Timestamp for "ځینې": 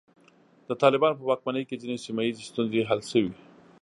1.81-1.97